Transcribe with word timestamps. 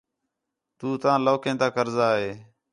تو 0.77 0.87
تاں 1.01 1.17
لوکین 1.25 1.55
تا 1.61 1.67
قرضہ 1.75 2.07
ہِے 2.19 2.29